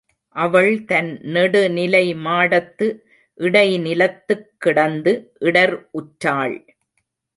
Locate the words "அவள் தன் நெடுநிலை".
0.35-2.15